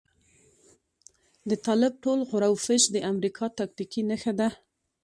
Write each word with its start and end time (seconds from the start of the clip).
د 1.49 1.51
طالب 1.65 1.93
ټول 2.03 2.19
غور 2.27 2.43
او 2.49 2.53
پش 2.65 2.81
د 2.95 2.97
امريکا 3.11 3.45
تاکتيکي 3.59 4.01
نښه 4.09 4.33
ده. 4.39 4.49